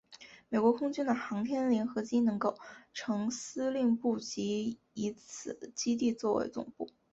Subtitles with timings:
[0.49, 2.57] 美国空军的航天联合机能构
[2.91, 6.89] 成司令部即以此基地为总部。